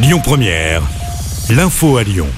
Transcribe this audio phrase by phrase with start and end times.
[0.00, 0.80] Lyon Première,
[1.50, 2.28] l'info à Lyon.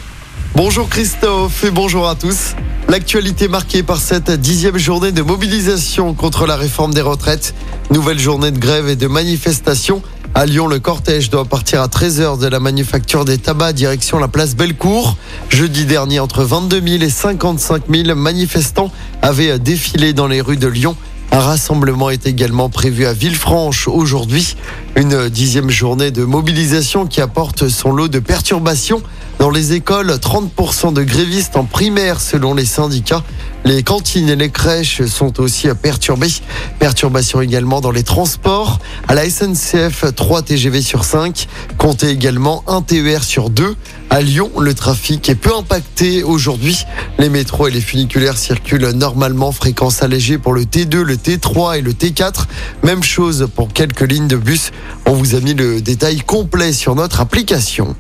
[0.55, 2.55] Bonjour Christophe et bonjour à tous.
[2.89, 7.54] L'actualité marquée par cette dixième journée de mobilisation contre la réforme des retraites.
[7.90, 10.00] Nouvelle journée de grève et de manifestation.
[10.34, 14.29] À Lyon, le cortège doit partir à 13h de la manufacture des tabacs direction la
[14.29, 15.18] place Bellecour.
[15.50, 18.90] Jeudi dernier, entre 22 000 et 55 000 manifestants
[19.20, 20.96] avaient défilé dans les rues de Lyon.
[21.32, 24.56] Un rassemblement est également prévu à Villefranche aujourd'hui.
[24.96, 29.00] Une dixième journée de mobilisation qui apporte son lot de perturbations.
[29.38, 33.23] Dans les écoles, 30% de grévistes en primaire selon les syndicats.
[33.65, 36.33] Les cantines et les crèches sont aussi perturbées.
[36.79, 38.79] Perturbations également dans les transports.
[39.07, 41.47] À la SNCF, 3 TGV sur 5.
[41.77, 43.77] Comptez également un TER sur 2.
[44.09, 46.85] À Lyon, le trafic est peu impacté aujourd'hui.
[47.19, 51.81] Les métros et les funiculaires circulent normalement, fréquence allégée pour le T2, le T3 et
[51.83, 52.47] le T4.
[52.83, 54.73] Même chose pour quelques lignes de bus.
[55.05, 57.95] On vous a mis le détail complet sur notre application.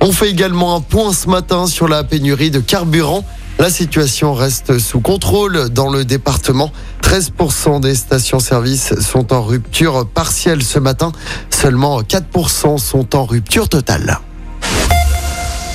[0.00, 3.24] On fait également un point ce matin sur la pénurie de carburant.
[3.58, 6.70] La situation reste sous contrôle dans le département.
[7.02, 11.10] 13% des stations-service sont en rupture partielle ce matin.
[11.50, 14.20] Seulement 4% sont en rupture totale.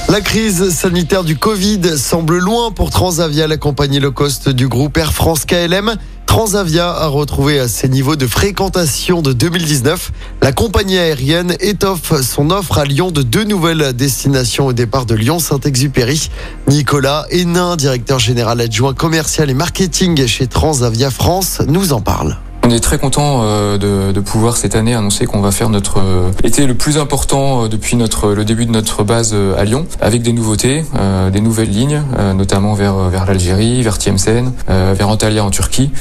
[0.08, 4.98] La crise sanitaire du Covid semble loin pour Transavia, la compagnie low cost du groupe
[4.98, 5.96] Air France KLM.
[6.34, 10.12] Transavia a retrouvé ses niveaux de fréquentation de 2019.
[10.42, 15.14] La compagnie aérienne étoffe son offre à Lyon de deux nouvelles destinations au départ de
[15.14, 16.32] Lyon-Saint-Exupéry.
[16.68, 22.40] Nicolas Hénin, directeur général adjoint commercial et marketing chez Transavia France, nous en parle.
[22.66, 23.78] On est très content euh,
[24.14, 27.68] de, pouvoir cette année annoncer qu'on va faire notre euh, été le plus important euh,
[27.68, 30.86] depuis le début de notre base à Lyon, avec des nouveautés,
[31.32, 32.02] des nouvelles lignes,
[32.36, 35.92] notamment vers vers l'Algérie, vers Tlemcen, vers Antalya en Turquie,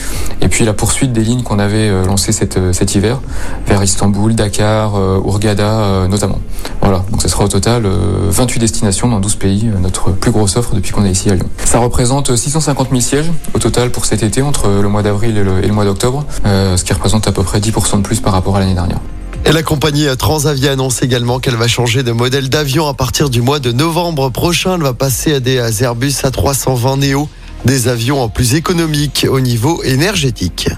[0.41, 3.21] et puis la poursuite des lignes qu'on avait lancées cet, cet hiver
[3.67, 6.39] vers Istanbul, Dakar, Hurghada notamment.
[6.83, 10.75] Voilà, donc ce sera au total 28 destinations dans 12 pays, notre plus grosse offre
[10.75, 11.49] depuis qu'on est ici à Lyon.
[11.65, 15.45] Ça représente 650 000 sièges au total pour cet été entre le mois d'avril et
[15.45, 16.25] le, mois d'octobre.
[16.45, 18.99] Euh, ce qui représente à peu près 10% de plus par rapport à l'année dernière.
[19.45, 23.43] Et la compagnie Transavia annonce également qu'elle va changer de modèle d'avion à partir du
[23.43, 24.75] mois de novembre prochain.
[24.75, 27.29] Elle va passer à des Airbus A320 Neo,
[27.65, 30.69] des avions plus économiques au niveau énergétique.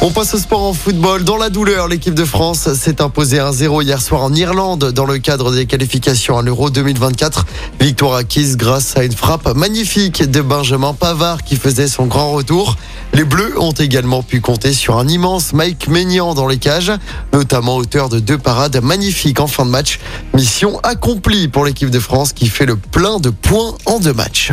[0.00, 1.24] On passe au sport en football.
[1.24, 5.18] Dans la douleur, l'équipe de France s'est imposée 1-0 hier soir en Irlande dans le
[5.18, 7.44] cadre des qualifications à l'Euro 2024.
[7.80, 12.76] Victoire acquise grâce à une frappe magnifique de Benjamin Pavard qui faisait son grand retour.
[13.12, 16.92] Les Bleus ont également pu compter sur un immense Mike Maignan dans les cages,
[17.32, 19.98] notamment auteur de deux parades magnifiques en fin de match.
[20.32, 24.52] Mission accomplie pour l'équipe de France qui fait le plein de points en deux matchs.